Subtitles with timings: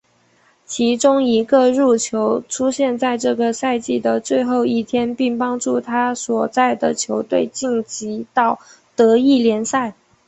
[0.65, 8.59] 其中一个入球出现在这个赛季的最后一天并帮助他所在的球队晋级到
[8.95, 9.93] 德乙联赛。